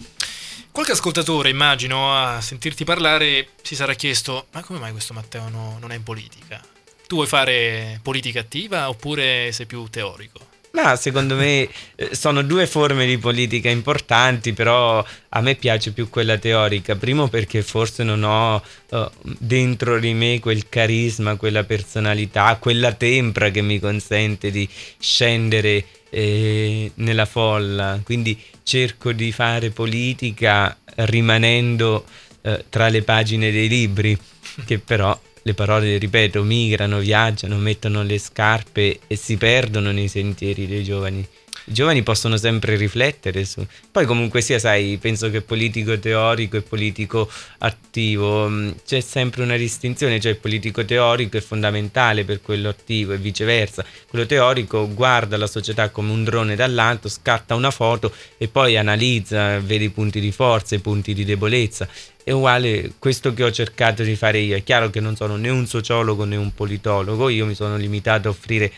Qualche 0.71 0.93
ascoltatore, 0.93 1.51
immagino, 1.51 2.13
a 2.13 2.41
sentirti 2.41 2.83
parlare 2.85 3.51
si 3.63 3.77
sarà 3.77 3.95
chiesto: 3.95 4.47
ma 4.53 4.63
come 4.63 4.81
mai 4.81 4.91
questo 4.91 5.13
Matteo 5.13 5.49
no- 5.49 5.77
non 5.81 5.93
è 5.93 5.95
in 5.95 6.03
politica? 6.03 6.61
Tu 7.07 7.15
vuoi 7.15 7.29
fare 7.29 8.01
politica 8.03 8.41
attiva 8.41 8.89
oppure 8.89 9.53
sei 9.53 9.67
più 9.67 9.87
teorico? 9.89 10.54
Ma 10.75 10.97
secondo 10.97 11.37
me 11.37 11.69
eh, 11.95 12.15
sono 12.17 12.43
due 12.43 12.67
forme 12.67 13.07
di 13.07 13.17
politica 13.17 13.71
importanti, 13.71 14.53
però 14.53 15.05
a 15.29 15.41
me 15.41 15.55
piace 15.55 15.93
più 15.93 16.11
quella 16.11 16.37
teorica. 16.37 16.97
Primo 16.97 17.29
perché 17.29 17.63
forse 17.63 18.03
non 18.03 18.25
ho 18.25 18.61
uh, 18.91 19.11
dentro 19.23 20.01
di 20.01 20.13
me 20.15 20.41
quel 20.41 20.69
carisma, 20.69 21.37
quella 21.37 21.63
personalità, 21.63 22.57
quella 22.61 22.93
tempra 22.93 23.51
che 23.51 23.63
mi 23.63 23.79
consente 23.79 24.51
di 24.51 24.69
scendere 24.99 25.85
eh, 26.11 26.91
nella 26.95 27.27
folla. 27.27 28.01
Quindi 28.03 28.37
cerco 28.65 29.13
di 29.13 29.31
fare 29.31 29.71
politica 29.71 30.77
rimanendo 30.97 32.05
eh, 32.43 32.65
tra 32.69 32.89
le 32.89 33.03
pagine 33.03 33.53
dei 33.53 33.69
libri, 33.69 34.19
che 34.67 34.81
però 34.81 35.17
le 35.47 35.53
parole, 35.53 35.99
ripeto, 35.99 36.43
migrano, 36.43 37.01
viaggiano, 37.01 37.59
mettono 37.59 38.03
le 38.03 38.19
scarpe 38.19 39.01
e 39.07 39.15
si 39.17 39.37
perdono 39.37 39.93
nei 39.93 40.09
sentieri 40.09 40.67
dei 40.67 40.83
giovani. 40.83 41.27
I 41.67 41.73
giovani 41.73 42.03
possono 42.03 42.37
sempre 42.37 42.77
riflettere 42.77 43.45
su. 43.45 43.67
Poi, 43.91 44.05
comunque 44.05 44.41
sia, 44.43 44.59
sai, 44.59 44.99
penso 45.01 45.31
che 45.31 45.41
politico 45.41 45.99
teorico 45.99 46.59
e 46.59 46.63
politico 46.63 47.31
attivo 47.59 48.49
mm, 48.49 48.71
c'è 48.85 49.01
sempre 49.01 49.43
una 49.43 49.57
distinzione, 49.57 50.21
cioè 50.21 50.33
il 50.33 50.39
politico 50.39 50.85
teorico 50.85 51.39
è 51.39 51.41
fondamentale 51.41 52.25
per 52.25 52.43
quello 52.43 52.69
attivo 52.69 53.15
e 53.15 53.17
viceversa. 53.17 53.85
Quello 54.09 54.27
teorico 54.27 54.93
guarda 54.93 55.39
la 55.39 55.47
società 55.47 55.89
come 55.89 56.13
un 56.13 56.25
drone 56.25 56.55
dall'alto, 56.55 57.09
scatta 57.09 57.55
una 57.55 57.71
foto 57.71 58.13
e 58.37 58.49
poi 58.49 58.77
analizza, 58.77 59.59
vede 59.61 59.85
i 59.85 59.91
punti 59.91 60.21
di 60.21 60.33
forza, 60.33 60.75
i 60.75 60.81
punti 60.81 61.15
di 61.15 61.25
debolezza 61.25 61.89
è 62.25 62.31
uguale 62.31 62.93
questo 62.99 63.35
che 63.35 63.45
ho 63.45 63.53
cercato 63.53 64.03
di 64.03 64.17
fare 64.17 64.39
io. 64.39 64.57
È 64.57 64.63
chiaro 64.65 64.89
che 64.89 64.99
non 64.99 65.15
sono 65.15 65.37
né 65.37 65.51
un 65.51 65.67
sociologo 65.67 66.25
né 66.25 66.37
un 66.37 66.55
politologo, 66.55 67.29
io 67.29 67.45
mi 67.45 67.55
sono 67.55 67.77
limitato 67.77 68.29
a 68.29 68.31
offrire 68.31 68.73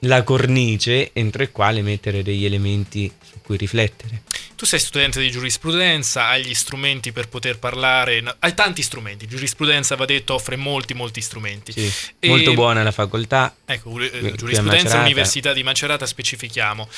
la 0.00 0.22
cornice 0.22 1.10
entro 1.12 1.42
il 1.42 1.50
quale 1.50 1.82
mettere 1.82 2.22
degli 2.22 2.44
elementi 2.44 3.10
su 3.22 3.40
cui 3.42 3.56
riflettere. 3.56 4.22
Tu 4.54 4.64
sei 4.64 4.78
studente 4.78 5.20
di 5.20 5.30
giurisprudenza, 5.30 6.26
hai 6.26 6.44
gli 6.44 6.54
strumenti 6.54 7.12
per 7.12 7.28
poter 7.28 7.58
parlare, 7.58 8.22
hai 8.38 8.54
tanti 8.54 8.82
strumenti, 8.82 9.26
giurisprudenza 9.26 9.96
va 9.96 10.04
detto 10.04 10.34
offre 10.34 10.56
molti 10.56 10.94
molti 10.94 11.20
strumenti. 11.20 11.72
Sì, 11.72 11.92
e... 12.18 12.28
Molto 12.28 12.52
buona 12.54 12.82
la 12.82 12.92
facoltà. 12.92 13.54
Ecco, 13.64 13.98
eh, 14.00 14.32
giurisprudenza 14.34 14.96
all'Università 14.96 15.52
di 15.52 15.62
Macerata 15.62 16.06
specifichiamo. 16.06 16.88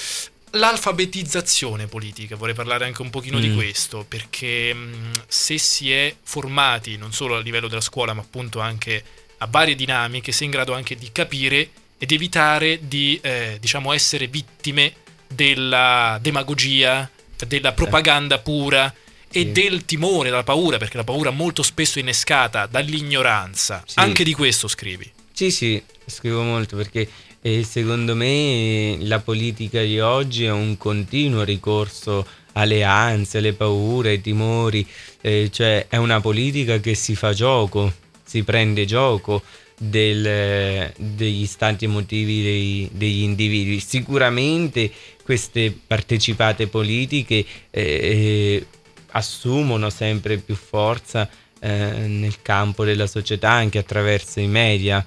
L'alfabetizzazione 0.52 1.86
politica, 1.88 2.34
vorrei 2.36 2.54
parlare 2.54 2.86
anche 2.86 3.02
un 3.02 3.10
pochino 3.10 3.38
mm. 3.38 3.42
di 3.42 3.54
questo, 3.54 4.04
perché 4.08 4.72
mh, 4.72 4.78
mm, 4.78 5.12
se 5.26 5.58
si 5.58 5.92
è 5.92 6.14
formati 6.22 6.96
non 6.96 7.12
solo 7.12 7.36
a 7.36 7.40
livello 7.40 7.68
della 7.68 7.82
scuola, 7.82 8.14
ma 8.14 8.22
appunto 8.22 8.60
anche 8.60 9.02
a 9.38 9.46
varie 9.46 9.74
dinamiche, 9.74 10.32
si 10.32 10.42
è 10.42 10.44
in 10.46 10.52
grado 10.52 10.72
anche 10.72 10.96
di 10.96 11.10
capire 11.12 11.68
ed 11.98 12.12
evitare 12.12 12.80
di, 12.82 13.18
eh, 13.20 13.58
diciamo, 13.60 13.92
essere 13.92 14.28
vittime 14.28 14.92
della 15.26 16.18
demagogia, 16.22 17.10
della 17.46 17.72
propaganda 17.72 18.38
pura 18.38 18.92
e 19.30 19.40
sì. 19.40 19.52
del 19.52 19.84
timore, 19.84 20.30
della 20.30 20.44
paura, 20.44 20.78
perché 20.78 20.96
la 20.96 21.04
paura 21.04 21.30
molto 21.30 21.62
spesso 21.62 21.98
è 21.98 22.00
innescata 22.00 22.66
dall'ignoranza. 22.66 23.82
Sì. 23.86 23.98
Anche 23.98 24.24
di 24.24 24.32
questo 24.32 24.68
scrivi. 24.68 25.10
Sì, 25.32 25.50
sì, 25.50 25.82
scrivo 26.06 26.42
molto 26.42 26.76
perché 26.76 27.08
e 27.40 27.62
secondo 27.62 28.16
me 28.16 28.98
la 29.02 29.20
politica 29.20 29.80
di 29.80 30.00
oggi 30.00 30.44
è 30.44 30.50
un 30.50 30.76
continuo 30.76 31.44
ricorso 31.44 32.26
alle 32.52 32.82
ansie, 32.82 33.38
alle 33.38 33.52
paure, 33.52 34.10
ai 34.10 34.20
timori, 34.20 34.84
eh, 35.20 35.48
cioè 35.52 35.86
è 35.88 35.96
una 35.96 36.20
politica 36.20 36.80
che 36.80 36.94
si 36.94 37.14
fa 37.14 37.32
gioco, 37.32 37.92
si 38.24 38.42
prende 38.42 38.84
gioco 38.84 39.42
del, 39.78 40.92
degli 40.96 41.46
stati 41.46 41.86
emotivi 41.86 42.42
dei, 42.42 42.90
degli 42.92 43.22
individui. 43.22 43.80
Sicuramente 43.80 44.90
queste 45.22 45.76
partecipate 45.86 46.66
politiche 46.66 47.44
eh, 47.70 48.66
assumono 49.12 49.88
sempre 49.88 50.36
più 50.38 50.56
forza 50.56 51.28
eh, 51.60 51.68
nel 51.68 52.42
campo 52.42 52.84
della 52.84 53.06
società 53.06 53.50
anche 53.50 53.78
attraverso 53.78 54.40
i 54.40 54.46
media 54.46 55.04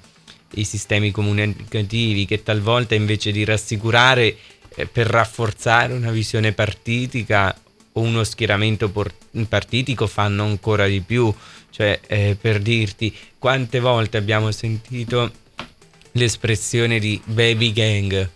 i 0.54 0.64
sistemi 0.64 1.10
comunicativi 1.10 2.26
che 2.26 2.42
talvolta 2.42 2.94
invece 2.94 3.32
di 3.32 3.44
rassicurare 3.44 4.36
eh, 4.74 4.86
per 4.86 5.06
rafforzare 5.06 5.92
una 5.92 6.10
visione 6.10 6.52
partitica 6.52 7.56
o 7.92 8.00
uno 8.00 8.24
schieramento 8.24 8.90
por- 8.90 9.14
partitico 9.48 10.06
fanno 10.06 10.44
ancora 10.44 10.86
di 10.86 11.00
più. 11.00 11.32
Cioè, 11.72 12.00
eh, 12.06 12.36
per 12.38 12.60
dirti, 12.60 13.14
quante 13.38 13.80
volte 13.80 14.18
abbiamo 14.18 14.50
sentito 14.52 15.32
l'espressione 16.12 16.98
di 16.98 17.18
baby 17.24 17.72
gang? 17.72 18.28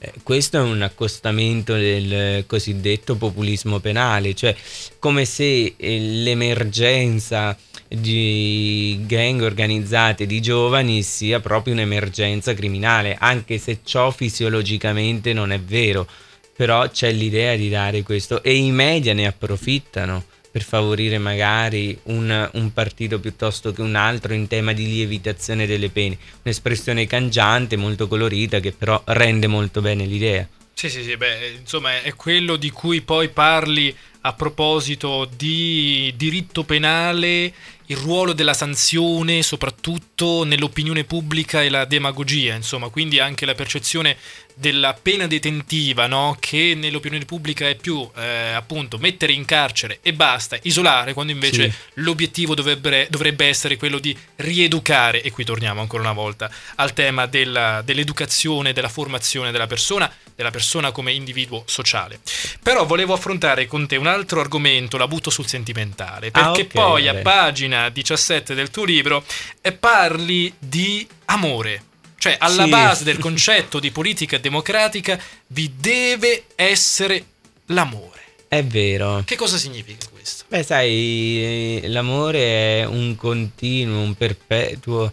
Eh, 0.00 0.12
questo 0.24 0.56
è 0.56 0.60
un 0.60 0.82
accostamento 0.82 1.74
del 1.74 2.44
cosiddetto 2.46 3.14
populismo 3.14 3.78
penale, 3.78 4.34
cioè 4.34 4.52
come 4.98 5.24
se 5.24 5.74
eh, 5.76 5.98
l'emergenza 6.00 7.56
di 7.86 9.00
gang 9.06 9.42
organizzate 9.42 10.26
di 10.26 10.40
giovani 10.40 11.04
sia 11.04 11.38
proprio 11.38 11.74
un'emergenza 11.74 12.52
criminale, 12.52 13.16
anche 13.16 13.58
se 13.58 13.78
ciò 13.84 14.10
fisiologicamente 14.10 15.32
non 15.32 15.52
è 15.52 15.60
vero, 15.60 16.08
però 16.56 16.88
c'è 16.90 17.12
l'idea 17.12 17.54
di 17.54 17.68
dare 17.68 18.02
questo 18.02 18.42
e 18.42 18.56
i 18.56 18.72
media 18.72 19.14
ne 19.14 19.28
approfittano 19.28 20.24
per 20.52 20.62
favorire 20.62 21.16
magari 21.16 21.98
un, 22.04 22.50
un, 22.52 22.72
partito 22.74 23.18
piuttosto 23.18 23.72
che 23.72 23.80
un 23.80 23.94
altro 23.94 24.34
in 24.34 24.46
tema 24.48 24.74
di 24.74 24.84
lievitazione 24.84 25.66
delle 25.66 25.88
pene. 25.88 26.18
Un'espressione 26.42 27.06
cangiante, 27.06 27.76
molto 27.76 28.06
colorita, 28.06 28.60
che 28.60 28.72
però 28.72 29.02
rende 29.06 29.46
molto 29.46 29.80
bene 29.80 30.04
l'idea. 30.04 30.46
Sì, 30.74 30.90
sì, 30.90 31.02
sì, 31.02 31.16
beh, 31.16 31.58
insomma 31.60 32.02
è 32.02 32.14
quello 32.14 32.56
di 32.56 32.70
cui 32.70 33.00
poi 33.00 33.30
parli 33.30 33.94
a 34.24 34.32
proposito 34.34 35.28
di 35.36 36.12
diritto 36.16 36.64
penale 36.64 37.52
il 37.86 37.96
ruolo 37.96 38.32
della 38.32 38.54
sanzione, 38.54 39.42
soprattutto 39.42 40.44
nell'opinione 40.44 41.04
pubblica 41.04 41.62
e 41.62 41.68
la 41.68 41.84
demagogia, 41.84 42.54
insomma, 42.54 42.88
quindi 42.88 43.18
anche 43.18 43.44
la 43.44 43.54
percezione 43.54 44.16
della 44.54 44.96
pena 45.00 45.26
detentiva, 45.26 46.06
no? 46.06 46.36
che 46.38 46.74
nell'opinione 46.76 47.24
pubblica 47.24 47.68
è 47.68 47.74
più 47.74 48.08
eh, 48.16 48.52
appunto 48.52 48.98
mettere 48.98 49.32
in 49.32 49.44
carcere 49.44 49.98
e 50.02 50.12
basta, 50.12 50.58
isolare, 50.62 51.12
quando 51.12 51.32
invece 51.32 51.70
sì. 51.70 51.76
l'obiettivo 51.94 52.54
dovrebbe, 52.54 53.06
dovrebbe, 53.10 53.46
essere 53.46 53.76
quello 53.76 53.98
di 53.98 54.16
rieducare, 54.36 55.22
e 55.22 55.30
qui 55.30 55.44
torniamo 55.44 55.80
ancora 55.80 56.02
una 56.02 56.12
volta 56.12 56.50
al 56.76 56.92
tema 56.92 57.26
della, 57.26 57.82
dell'educazione, 57.82 58.72
della 58.72 58.88
formazione 58.88 59.50
della 59.50 59.66
persona, 59.66 60.12
della 60.34 60.50
persona 60.50 60.92
come 60.92 61.12
individuo 61.12 61.64
sociale. 61.66 62.20
Però 62.62 62.84
volevo 62.86 63.12
affrontare 63.12 63.66
con 63.66 63.86
te 63.86 63.96
un 63.96 64.06
altro 64.06 64.40
argomento, 64.40 64.96
la 64.96 65.08
butto 65.08 65.30
sul 65.30 65.46
sentimentale, 65.46 66.30
perché 66.30 66.46
ah, 66.46 66.50
okay, 66.50 66.66
poi 66.66 67.04
vabbè. 67.04 67.18
a 67.18 67.22
pagina 67.22 67.88
17 67.88 68.54
del 68.54 68.70
tuo 68.70 68.84
libro 68.84 69.24
eh, 69.60 69.72
parli 69.72 70.52
di 70.58 71.06
amore 71.26 71.90
cioè, 72.22 72.36
alla 72.38 72.62
sì. 72.62 72.70
base 72.70 73.02
del 73.02 73.18
concetto 73.18 73.80
di 73.80 73.90
politica 73.90 74.38
democratica 74.38 75.18
vi 75.48 75.72
deve 75.76 76.44
essere 76.54 77.24
l'amore. 77.66 78.20
È 78.46 78.62
vero. 78.62 79.24
Che 79.26 79.34
cosa 79.34 79.56
significa 79.56 80.06
questo? 80.08 80.44
Beh, 80.46 80.62
sai, 80.62 81.80
l'amore 81.86 82.38
è 82.82 82.84
un 82.84 83.16
continuo, 83.16 84.02
un 84.02 84.14
perpetuo 84.14 85.12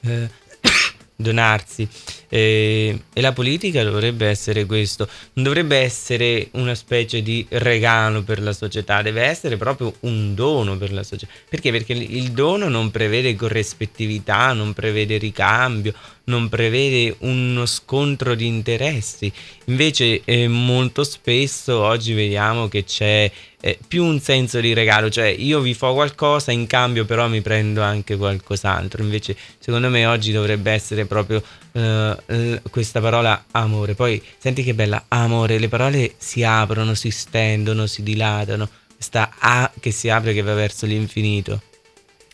eh, 0.00 0.28
donarsi. 1.14 1.88
E, 2.28 3.02
e, 3.12 3.20
la 3.20 3.32
politica 3.32 3.84
dovrebbe 3.84 4.26
essere 4.26 4.66
questo, 4.66 5.08
non 5.34 5.44
dovrebbe 5.44 5.76
essere 5.76 6.48
una 6.54 6.74
specie 6.74 7.22
di 7.22 7.46
regalo 7.50 8.22
per 8.24 8.42
la 8.42 8.52
società, 8.52 9.00
deve 9.00 9.22
essere 9.22 9.56
proprio 9.56 9.94
un 10.00 10.34
dono 10.34 10.76
per 10.76 10.92
la 10.92 11.04
società. 11.04 11.32
Perché? 11.48 11.70
Perché 11.70 11.92
il 11.92 12.32
dono 12.32 12.68
non 12.68 12.90
prevede 12.90 13.36
corrispettività, 13.36 14.52
non 14.52 14.72
prevede 14.72 15.18
ricambio, 15.18 15.94
non 16.28 16.48
prevede 16.48 17.16
uno 17.20 17.66
scontro 17.66 18.34
di 18.34 18.46
interessi. 18.46 19.30
Invece 19.66 20.22
eh, 20.24 20.48
molto 20.48 21.04
spesso 21.04 21.80
oggi 21.80 22.14
vediamo 22.14 22.68
che 22.68 22.84
c'è 22.84 23.30
eh, 23.60 23.78
più 23.86 24.04
un 24.04 24.20
senso 24.20 24.60
di 24.60 24.72
regalo, 24.72 25.10
cioè 25.10 25.26
io 25.26 25.60
vi 25.60 25.74
fo 25.74 25.92
qualcosa, 25.92 26.52
in 26.52 26.66
cambio 26.66 27.04
però 27.04 27.28
mi 27.28 27.40
prendo 27.40 27.82
anche 27.82 28.16
qualcos'altro. 28.16 29.02
Invece 29.02 29.36
secondo 29.58 29.88
me 29.88 30.06
oggi 30.06 30.32
dovrebbe 30.32 30.70
essere 30.70 31.06
proprio 31.06 31.42
uh, 31.72 32.60
questa 32.70 33.00
parola 33.00 33.44
amore. 33.50 33.94
Poi 33.94 34.22
senti 34.38 34.62
che 34.62 34.74
bella, 34.74 35.06
amore, 35.08 35.58
le 35.58 35.68
parole 35.68 36.14
si 36.16 36.44
aprono, 36.44 36.94
si 36.94 37.10
stendono, 37.10 37.86
si 37.86 38.02
dilatano. 38.02 38.68
Questa 38.94 39.34
A 39.38 39.70
che 39.78 39.92
si 39.92 40.08
apre 40.08 40.32
che 40.32 40.42
va 40.42 40.54
verso 40.54 40.86
l'infinito. 40.86 41.62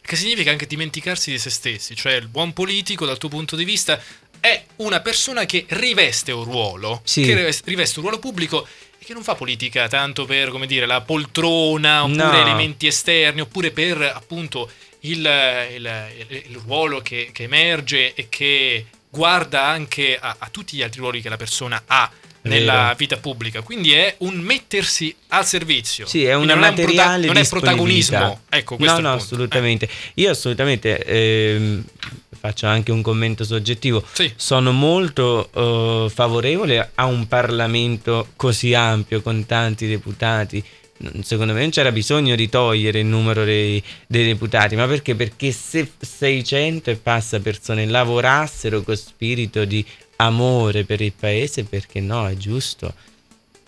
Che 0.06 0.16
significa 0.16 0.50
anche 0.50 0.66
dimenticarsi 0.66 1.30
di 1.30 1.38
se 1.38 1.49
stessi, 1.49 1.96
cioè 1.96 2.14
il 2.14 2.28
buon 2.28 2.52
politico 2.52 3.06
dal 3.06 3.16
tuo 3.16 3.30
punto 3.30 3.56
di 3.56 3.64
vista 3.64 3.99
è 4.38 4.62
una 4.76 5.00
persona 5.00 5.46
che 5.46 5.64
riveste 5.68 6.30
un 6.30 6.44
ruolo, 6.44 7.00
sì. 7.04 7.23
che 7.23 7.34
riveste 7.64 7.99
un 7.99 8.04
ruolo 8.04 8.18
pubblico 8.18 8.66
e 8.99 9.04
che 9.04 9.14
non 9.14 9.23
fa 9.23 9.34
politica 9.34 9.88
tanto 9.88 10.26
per, 10.26 10.50
come 10.50 10.66
dire, 10.66 10.84
la 10.84 11.00
poltrona 11.00 12.04
oppure 12.04 12.23
no. 12.23 12.40
elementi 12.42 12.87
esterni 12.87 13.40
oppure 13.40 13.70
per 13.70 14.02
appunto 14.02 14.70
il, 15.00 15.26
il, 15.75 16.16
il, 16.28 16.42
il 16.49 16.56
ruolo 16.62 17.00
che, 17.00 17.30
che, 17.32 17.44
emerge 17.44 18.12
e 18.12 18.28
che 18.28 18.84
guarda 19.14 19.64
anche 19.64 20.18
a, 20.21 20.37
a 20.38 20.49
tutti 20.50 20.76
gli 20.76 20.83
altri 20.83 21.00
ruoli 21.00 21.23
che 21.23 21.28
la 21.28 21.37
persona 21.37 21.83
ha 21.87 22.11
nella 22.42 22.94
vita 22.97 23.16
pubblica. 23.16 23.62
Quindi 23.62 23.92
è 23.92 24.16
un 24.18 24.37
mettersi 24.37 25.14
al 25.28 25.47
servizio. 25.47 26.06
Sì, 26.06 26.25
è 26.25 26.35
una 26.35 26.54
non 26.54 26.59
materiale 26.61 27.26
è 27.26 27.28
un 27.28 27.33
prota- 27.33 27.33
Non 27.33 27.42
è 27.42 27.49
protagonismo. 27.49 28.40
Ecco, 28.49 28.76
questo 28.76 29.00
no, 29.00 29.09
no, 29.09 29.14
assolutamente. 29.14 29.87
Eh. 29.87 29.90
Io 30.14 30.30
assolutamente 30.30 31.02
ehm, 31.04 31.85
faccio 32.38 32.66
anche 32.66 32.92
un 32.92 33.02
commento 33.02 33.44
soggettivo. 33.44 34.04
Sì. 34.12 34.33
Sono 34.37 34.73
molto 34.73 35.49
uh, 35.52 36.09
favorevole 36.11 36.90
a 36.94 37.06
un 37.06 37.26
Parlamento 37.28 38.28
così 38.37 38.75
ampio 38.75 39.23
con 39.23 39.47
tanti 39.47 39.87
deputati 39.87 40.62
secondo 41.22 41.52
me 41.52 41.60
non 41.60 41.70
c'era 41.70 41.90
bisogno 41.92 42.34
di 42.34 42.48
togliere 42.48 43.00
il 43.00 43.06
numero 43.06 43.44
dei, 43.44 43.82
dei, 44.06 44.26
deputati, 44.26 44.76
ma 44.76 44.86
perché? 44.86 45.14
Perché 45.14 45.52
se 45.52 45.90
600 45.98 46.90
e 46.90 46.96
passa 46.96 47.40
persone 47.40 47.86
lavorassero 47.86 48.82
con 48.82 48.96
spirito 48.96 49.64
di 49.64 49.84
amore 50.16 50.84
per 50.84 51.00
il 51.00 51.12
paese, 51.12 51.64
perché 51.64 52.00
no, 52.00 52.28
è 52.28 52.34
giusto. 52.34 52.94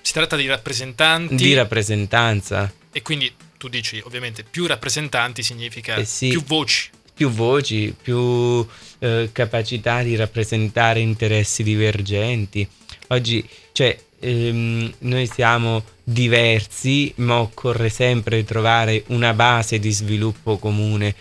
Si 0.00 0.12
tratta 0.12 0.36
di 0.36 0.46
rappresentanti. 0.46 1.34
Di 1.34 1.54
rappresentanza. 1.54 2.72
E 2.92 3.02
quindi 3.02 3.32
tu 3.58 3.68
dici, 3.68 4.00
ovviamente, 4.04 4.44
più 4.44 4.66
rappresentanti 4.66 5.42
significa 5.42 5.96
eh 5.96 6.04
sì, 6.04 6.28
più 6.28 6.44
voci. 6.44 6.90
Più 7.12 7.30
voci, 7.30 7.94
più 8.00 8.66
eh, 8.98 9.30
capacità 9.32 10.02
di 10.02 10.14
rappresentare 10.16 11.00
interessi 11.00 11.62
divergenti. 11.62 12.68
Oggi, 13.08 13.46
cioè, 13.72 13.98
ehm, 14.18 14.92
noi 15.00 15.26
siamo 15.26 15.84
diversi, 16.02 17.12
ma 17.16 17.40
occorre 17.40 17.88
sempre 17.88 18.44
trovare 18.44 19.04
una 19.08 19.32
base 19.32 19.78
di 19.78 19.90
sviluppo 19.90 20.58
comune. 20.58 21.14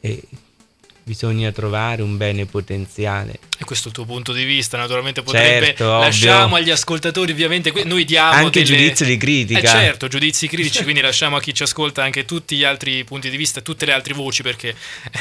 E 0.00 0.22
bisogna 1.04 1.50
trovare 1.52 2.02
un 2.02 2.16
bene 2.16 2.46
potenziale. 2.46 3.38
E 3.58 3.64
questo 3.64 3.86
è 3.86 3.88
il 3.90 3.94
tuo 3.94 4.04
punto 4.04 4.32
di 4.32 4.44
vista, 4.44 4.76
naturalmente 4.76 5.22
potrebbe 5.22 5.66
certo, 5.66 5.98
lasciamo 5.98 6.56
agli 6.56 6.70
ascoltatori 6.70 7.32
ovviamente 7.32 7.72
noi 7.84 8.04
diamo 8.04 8.32
anche 8.32 8.62
delle... 8.62 8.76
giudizio 8.76 9.06
di 9.06 9.16
critica. 9.16 9.60
Eh 9.60 9.66
certo, 9.66 10.08
giudizi 10.08 10.48
critici, 10.48 10.82
quindi 10.84 11.00
lasciamo 11.00 11.36
a 11.36 11.40
chi 11.40 11.54
ci 11.54 11.62
ascolta 11.62 12.02
anche 12.02 12.24
tutti 12.24 12.56
gli 12.56 12.64
altri 12.64 13.04
punti 13.04 13.30
di 13.30 13.36
vista, 13.36 13.60
tutte 13.60 13.86
le 13.86 13.92
altre 13.92 14.14
voci 14.14 14.42
perché 14.42 14.74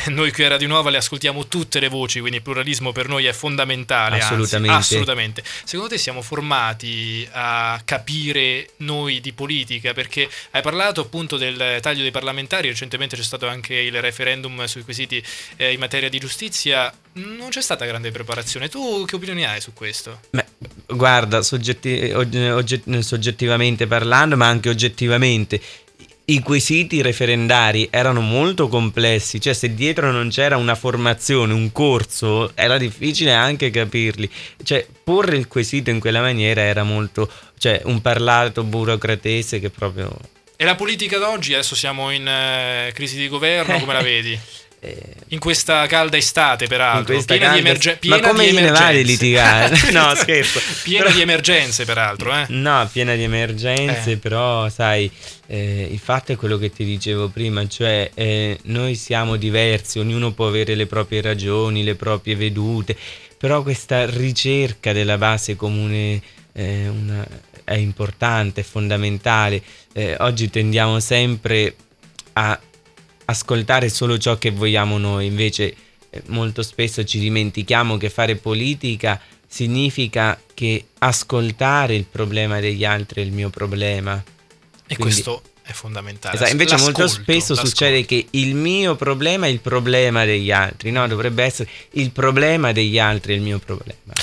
noi 0.07 0.31
qui 0.31 0.43
a 0.43 0.49
Radio 0.49 0.67
Nuova 0.67 0.89
le 0.89 0.97
ascoltiamo 0.97 1.47
tutte 1.47 1.79
le 1.79 1.87
voci, 1.87 2.19
quindi 2.19 2.37
il 2.37 2.43
pluralismo 2.43 2.91
per 2.91 3.07
noi 3.07 3.25
è 3.25 3.33
fondamentale, 3.33 4.17
assolutamente. 4.17 4.75
Anzi, 4.75 4.93
assolutamente. 4.93 5.43
Secondo 5.63 5.91
te 5.91 5.99
siamo 5.99 6.21
formati 6.21 7.27
a 7.31 7.79
capire 7.85 8.69
noi 8.77 9.19
di 9.19 9.33
politica 9.33 9.93
perché 9.93 10.27
hai 10.51 10.61
parlato 10.61 11.01
appunto 11.01 11.37
del 11.37 11.77
taglio 11.81 12.01
dei 12.01 12.11
parlamentari, 12.11 12.69
recentemente 12.69 13.15
c'è 13.15 13.23
stato 13.23 13.47
anche 13.47 13.75
il 13.75 13.99
referendum 14.01 14.65
sui 14.65 14.83
quesiti 14.83 15.23
eh, 15.57 15.70
in 15.71 15.79
materia 15.79 16.09
di 16.09 16.19
giustizia, 16.19 16.93
non 17.13 17.49
c'è 17.49 17.61
stata 17.61 17.85
grande 17.85 18.11
preparazione. 18.11 18.69
Tu 18.69 19.05
che 19.05 19.15
opinioni 19.15 19.45
hai 19.45 19.61
su 19.61 19.73
questo? 19.73 20.19
Beh, 20.29 20.45
guarda, 20.87 21.41
soggetti, 21.41 22.11
ogget, 22.11 22.99
soggettivamente 22.99 23.87
parlando, 23.87 24.37
ma 24.37 24.47
anche 24.47 24.69
oggettivamente, 24.69 25.61
i 26.25 26.39
quesiti 26.39 27.01
referendari 27.01 27.87
erano 27.91 28.21
molto 28.21 28.67
complessi, 28.67 29.41
cioè 29.41 29.53
se 29.53 29.73
dietro 29.73 30.11
non 30.11 30.29
c'era 30.29 30.55
una 30.55 30.75
formazione, 30.75 31.51
un 31.51 31.71
corso, 31.71 32.51
era 32.55 32.77
difficile 32.77 33.33
anche 33.33 33.69
capirli. 33.69 34.29
Cioè, 34.63 34.85
porre 35.03 35.35
il 35.35 35.47
quesito 35.47 35.89
in 35.89 35.99
quella 35.99 36.21
maniera 36.21 36.61
era 36.61 36.83
molto, 36.83 37.29
cioè, 37.57 37.81
un 37.85 38.01
parlato 38.01 38.63
burocratese 38.63 39.59
che 39.59 39.69
proprio... 39.69 40.15
E 40.55 40.63
la 40.63 40.75
politica 40.75 41.17
d'oggi, 41.17 41.53
adesso 41.53 41.75
siamo 41.75 42.11
in 42.11 42.21
uh, 42.21 42.93
crisi 42.93 43.17
di 43.17 43.27
governo, 43.27 43.79
come 43.79 43.93
la 43.93 44.01
vedi? 44.01 44.39
Eh, 44.83 44.97
in 45.27 45.37
questa 45.37 45.85
calda 45.85 46.17
estate, 46.17 46.65
peraltro, 46.65 47.13
piena, 47.23 47.45
calda... 47.45 47.53
di, 47.53 47.59
emerge... 47.59 47.97
piena 47.97 48.17
Ma 48.17 48.27
come 48.27 48.45
di 48.45 48.57
emergenze. 48.57 48.91
Ne 48.91 49.03
litigare? 49.03 49.77
no, 49.93 50.15
scherzo. 50.15 50.59
piena 50.81 51.03
però... 51.03 51.15
di 51.15 51.21
emergenze, 51.21 51.85
peraltro. 51.85 52.33
Eh? 52.35 52.45
No, 52.47 52.89
piena 52.91 53.13
di 53.13 53.21
emergenze, 53.21 54.13
eh. 54.13 54.17
però, 54.17 54.67
sai, 54.69 55.09
eh, 55.45 55.87
il 55.91 55.99
fatto 55.99 56.31
è 56.31 56.35
quello 56.35 56.57
che 56.57 56.71
ti 56.71 56.83
dicevo 56.83 57.27
prima, 57.27 57.67
cioè 57.67 58.09
eh, 58.15 58.57
noi 58.63 58.95
siamo 58.95 59.35
diversi, 59.35 59.99
ognuno 59.99 60.31
può 60.31 60.47
avere 60.47 60.73
le 60.73 60.87
proprie 60.87 61.21
ragioni, 61.21 61.83
le 61.83 61.93
proprie 61.93 62.35
vedute, 62.35 62.97
però 63.37 63.61
questa 63.61 64.09
ricerca 64.09 64.93
della 64.93 65.19
base 65.19 65.55
comune 65.55 66.19
eh, 66.53 66.87
una... 66.87 67.23
è 67.63 67.75
importante, 67.75 68.61
è 68.61 68.63
fondamentale. 68.63 69.61
Oggi 70.17 70.49
tendiamo 70.49 70.99
sempre 71.01 71.75
a 72.33 72.59
ascoltare 73.25 73.89
solo 73.89 74.17
ciò 74.17 74.37
che 74.37 74.51
vogliamo 74.51 74.97
noi, 74.97 75.25
invece 75.25 75.75
eh, 76.09 76.21
molto 76.27 76.61
spesso 76.61 77.03
ci 77.03 77.19
dimentichiamo 77.19 77.97
che 77.97 78.09
fare 78.09 78.35
politica 78.35 79.19
significa 79.47 80.39
che 80.53 80.85
ascoltare 80.99 81.95
il 81.95 82.05
problema 82.05 82.59
degli 82.59 82.85
altri 82.85 83.21
è 83.21 83.25
il 83.25 83.31
mio 83.31 83.49
problema. 83.49 84.13
E 84.87 84.95
Quindi, 84.95 85.21
questo 85.21 85.41
è 85.61 85.73
fondamentale. 85.73 86.35
Esatto, 86.35 86.51
invece 86.51 86.77
molto 86.77 87.07
spesso 87.07 87.53
l'ascolto. 87.53 87.65
succede 87.65 88.05
che 88.05 88.27
il 88.31 88.55
mio 88.55 88.95
problema 88.95 89.45
è 89.47 89.49
il 89.49 89.59
problema 89.59 90.25
degli 90.25 90.51
altri, 90.51 90.91
no? 90.91 91.07
Dovrebbe 91.07 91.43
essere 91.43 91.69
il 91.91 92.11
problema 92.11 92.71
degli 92.71 92.99
altri 92.99 93.33
è 93.33 93.35
il 93.35 93.41
mio 93.41 93.59
problema. 93.59 94.13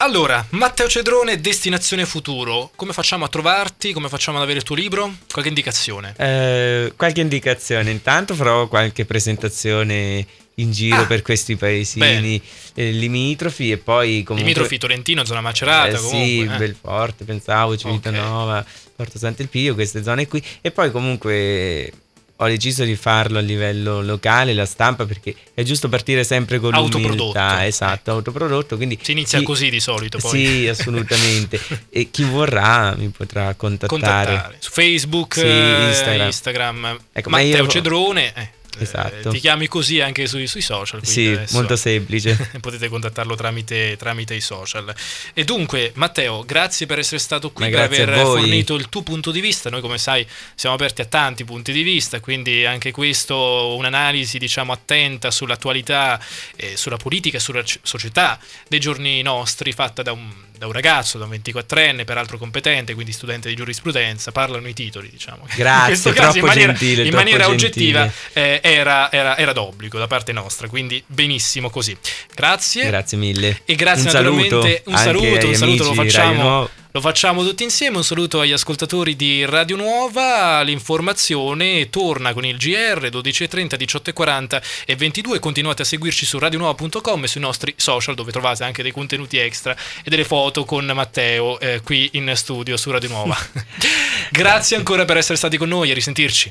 Allora, 0.00 0.46
Matteo 0.50 0.86
Cedrone, 0.86 1.40
Destinazione 1.40 2.06
Futuro, 2.06 2.70
come 2.76 2.92
facciamo 2.92 3.24
a 3.24 3.28
trovarti? 3.28 3.92
Come 3.92 4.08
facciamo 4.08 4.36
ad 4.36 4.44
avere 4.44 4.58
il 4.58 4.64
tuo 4.64 4.76
libro? 4.76 5.12
Qualche 5.28 5.48
indicazione? 5.48 6.14
Eh, 6.16 6.92
qualche 6.96 7.20
indicazione, 7.20 7.90
intanto 7.90 8.34
farò 8.34 8.68
qualche 8.68 9.04
presentazione 9.04 10.24
in 10.54 10.70
giro 10.70 11.00
ah, 11.00 11.06
per 11.06 11.22
questi 11.22 11.56
paesini 11.56 12.40
eh, 12.74 12.92
limitrofi 12.92 13.72
e 13.72 13.78
poi 13.78 14.22
comunque... 14.22 14.52
Limitrofi 14.52 14.78
Tolentino, 14.78 15.24
zona 15.24 15.40
Macerata 15.40 15.96
eh, 15.96 16.00
comunque. 16.00 16.26
Sì, 16.26 16.40
eh. 16.42 16.56
Belforte, 16.56 17.24
pensavo, 17.24 17.76
Civitanova, 17.76 18.58
okay. 18.60 18.72
Porto 18.94 19.18
Sant'Elpidio, 19.18 19.74
queste 19.74 20.04
zone 20.04 20.28
qui 20.28 20.40
e 20.60 20.70
poi 20.70 20.92
comunque 20.92 21.92
ho 22.40 22.46
deciso 22.46 22.84
di 22.84 22.94
farlo 22.94 23.38
a 23.38 23.40
livello 23.40 24.00
locale, 24.00 24.54
la 24.54 24.64
stampa, 24.64 25.06
perché 25.06 25.34
è 25.54 25.62
giusto 25.62 25.88
partire 25.88 26.22
sempre 26.22 26.60
con 26.60 26.70
l'umiltà, 26.70 27.66
esatto, 27.66 28.12
autoprodotto. 28.12 28.76
Quindi 28.76 28.98
si 29.02 29.12
inizia 29.12 29.38
chi, 29.38 29.44
così 29.44 29.70
di 29.70 29.80
solito 29.80 30.18
poi. 30.18 30.46
Sì, 30.46 30.68
assolutamente. 30.68 31.60
e 31.90 32.10
chi 32.10 32.22
vorrà 32.22 32.94
mi 32.96 33.08
potrà 33.08 33.54
contattare. 33.54 33.88
contattare. 33.88 34.56
Su 34.60 34.70
Facebook, 34.70 35.34
sì, 35.34 35.46
Instagram. 35.46 36.26
Instagram. 36.26 36.98
Ecco, 37.12 37.30
Matteo 37.30 37.64
io... 37.64 37.66
Cedrone. 37.66 38.32
Eh 38.34 38.56
esatto. 38.82 39.30
ti 39.30 39.38
chiami 39.38 39.66
così 39.68 40.00
anche 40.00 40.26
sui, 40.26 40.46
sui 40.46 40.60
social. 40.60 41.04
Sì, 41.04 41.38
molto 41.50 41.76
semplice. 41.76 42.50
potete 42.60 42.88
contattarlo 42.88 43.34
tramite, 43.34 43.96
tramite, 43.96 44.34
i 44.34 44.40
social. 44.40 44.94
E 45.34 45.44
dunque, 45.44 45.92
Matteo, 45.94 46.44
grazie 46.44 46.86
per 46.86 46.98
essere 46.98 47.18
stato 47.18 47.50
qui, 47.50 47.68
per 47.68 47.80
aver 47.80 48.12
fornito 48.18 48.74
il 48.74 48.88
tuo 48.88 49.02
punto 49.02 49.30
di 49.30 49.40
vista. 49.40 49.70
Noi, 49.70 49.80
come 49.80 49.98
sai, 49.98 50.26
siamo 50.54 50.74
aperti 50.74 51.00
a 51.02 51.06
tanti 51.06 51.44
punti 51.44 51.72
di 51.72 51.82
vista, 51.82 52.20
quindi 52.20 52.64
anche 52.64 52.90
questo, 52.90 53.76
un'analisi, 53.76 54.38
diciamo, 54.38 54.72
attenta 54.72 55.30
sull'attualità, 55.30 56.20
eh, 56.56 56.76
sulla 56.76 56.96
politica 56.96 57.38
sulla 57.38 57.62
società 57.82 58.38
dei 58.68 58.80
giorni 58.80 59.22
nostri, 59.22 59.72
fatta 59.72 60.02
da 60.02 60.12
un 60.12 60.46
da 60.58 60.66
un 60.66 60.72
ragazzo, 60.72 61.18
da 61.18 61.24
un 61.24 61.30
24enne, 61.30 62.04
peraltro 62.04 62.36
competente, 62.36 62.94
quindi 62.94 63.12
studente 63.12 63.48
di 63.48 63.54
giurisprudenza, 63.54 64.32
parlano 64.32 64.68
i 64.68 64.74
titoli, 64.74 65.08
diciamo. 65.08 65.46
Grazie, 65.54 66.10
in 66.10 66.16
caso, 66.16 66.38
in 66.38 66.44
maniera, 66.44 66.72
gentile, 66.72 67.04
in 67.04 67.14
maniera 67.14 67.48
oggettiva 67.48 68.10
eh, 68.32 68.60
era, 68.62 69.10
era, 69.10 69.36
era, 69.36 69.52
d'obbligo 69.52 69.98
da 69.98 70.06
parte 70.06 70.32
nostra, 70.32 70.68
quindi 70.68 71.02
benissimo 71.06 71.70
così. 71.70 71.96
Grazie. 72.34 72.86
Grazie 72.86 73.16
mille. 73.16 73.60
E 73.64 73.74
grazie 73.74 74.08
un 74.08 74.12
naturalmente, 74.12 74.82
saluto 74.84 74.90
un 74.90 74.96
saluto, 74.96 75.46
un 75.46 75.54
saluto 75.54 75.84
lo 75.84 75.94
facciamo 75.94 76.68
lo 76.92 77.00
facciamo 77.00 77.44
tutti 77.44 77.64
insieme. 77.64 77.98
Un 77.98 78.04
saluto 78.04 78.40
agli 78.40 78.52
ascoltatori 78.52 79.14
di 79.14 79.44
Radio 79.44 79.76
Nuova. 79.76 80.62
L'informazione 80.62 81.90
torna 81.90 82.32
con 82.32 82.44
il 82.46 82.56
GR 82.56 83.08
12.30, 83.10 83.76
18.40 83.78 84.62
e 84.86 84.96
22. 84.96 85.38
Continuate 85.38 85.82
a 85.82 85.84
seguirci 85.84 86.24
su 86.24 86.38
radionuova.com 86.38 87.24
e 87.24 87.26
sui 87.26 87.40
nostri 87.40 87.74
social 87.76 88.14
dove 88.14 88.32
trovate 88.32 88.64
anche 88.64 88.82
dei 88.82 88.92
contenuti 88.92 89.36
extra 89.36 89.76
e 90.02 90.08
delle 90.08 90.24
foto 90.24 90.64
con 90.64 90.86
Matteo 90.86 91.60
eh, 91.60 91.82
qui 91.82 92.08
in 92.12 92.32
studio 92.34 92.76
su 92.76 92.90
Radio 92.90 93.10
Nuova. 93.10 93.36
Grazie 94.32 94.76
ancora 94.76 95.04
per 95.04 95.18
essere 95.18 95.36
stati 95.36 95.58
con 95.58 95.68
noi 95.68 95.90
e 95.90 95.94
risentirci. 95.94 96.46